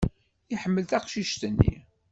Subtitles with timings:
[0.53, 1.73] Iḥemmel taqcict-nni.